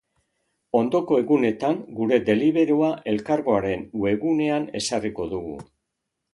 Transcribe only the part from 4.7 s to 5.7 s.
ezarriko dugu.